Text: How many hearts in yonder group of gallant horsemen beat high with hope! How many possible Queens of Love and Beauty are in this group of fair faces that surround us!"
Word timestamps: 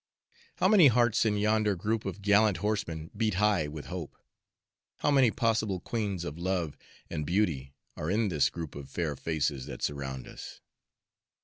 How 0.55 0.67
many 0.67 0.87
hearts 0.87 1.25
in 1.25 1.37
yonder 1.37 1.75
group 1.75 2.05
of 2.05 2.23
gallant 2.23 2.57
horsemen 2.57 3.11
beat 3.15 3.35
high 3.35 3.67
with 3.67 3.85
hope! 3.85 4.17
How 4.97 5.11
many 5.11 5.29
possible 5.29 5.79
Queens 5.79 6.23
of 6.25 6.39
Love 6.39 6.75
and 7.11 7.23
Beauty 7.23 7.75
are 7.95 8.09
in 8.09 8.29
this 8.29 8.49
group 8.49 8.73
of 8.73 8.89
fair 8.89 9.15
faces 9.15 9.67
that 9.67 9.83
surround 9.83 10.27
us!" 10.27 10.59